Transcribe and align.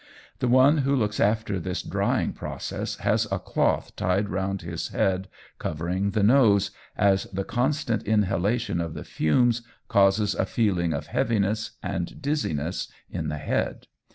The 0.39 0.47
one 0.47 0.79
who 0.79 0.95
looks 0.95 1.19
after 1.19 1.59
this 1.59 1.83
drying 1.83 2.33
process 2.33 2.95
has 3.01 3.27
a 3.31 3.37
cloth 3.37 3.95
tied 3.95 4.29
round 4.29 4.63
his 4.63 4.87
head 4.87 5.27
covering 5.59 6.09
the 6.09 6.23
nose, 6.23 6.71
as 6.97 7.25
the 7.25 7.43
constant 7.43 8.01
inhalation 8.01 8.81
of 8.81 8.95
the 8.95 9.03
fumes 9.03 9.61
causes 9.89 10.33
a 10.33 10.47
feeling 10.47 10.91
of 10.91 11.05
heaviness 11.05 11.77
and 11.83 12.19
dizziness 12.19 12.87
in 13.11 13.27
the 13.27 13.37
head. 13.37 13.85